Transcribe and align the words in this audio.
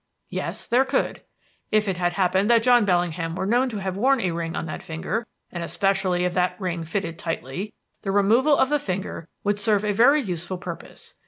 Yes, 0.31 0.67
there 0.67 0.83
could. 0.83 1.21
"If 1.71 1.87
it 1.87 1.97
had 1.97 2.13
happened 2.13 2.49
that 2.49 2.63
John 2.63 2.85
Bellingham 2.85 3.35
were 3.35 3.45
known 3.45 3.69
to 3.69 3.77
have 3.77 3.95
worn 3.95 4.19
a 4.19 4.31
ring 4.31 4.55
on 4.55 4.65
that 4.65 4.81
finger, 4.81 5.27
and 5.51 5.63
especially 5.63 6.25
if 6.25 6.33
that 6.33 6.59
ring 6.59 6.83
fitted 6.85 7.19
tightly, 7.19 7.71
the 8.01 8.09
removal 8.09 8.57
of 8.57 8.69
the 8.69 8.79
finger 8.79 9.29
would 9.43 9.59
serve 9.59 9.85
a 9.85 9.91
very 9.93 10.19
useful 10.19 10.57
purpose. 10.57 11.13